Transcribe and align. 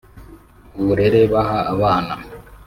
uburere 0.79 1.19
baha 1.33 1.59
abana 1.73 2.13